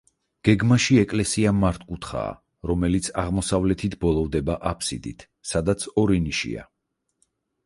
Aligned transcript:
გეგმაში 0.47 0.95
ეკლესია 1.01 1.51
მართკუთხაა, 1.63 2.31
რომელიც 2.71 3.11
აღმოსავლეთით 3.25 3.97
ბოლოვდება 4.07 4.57
აფსიდით, 4.71 5.27
სადაც 5.53 5.87
ორი 6.05 6.19
ნიშია. 6.27 6.67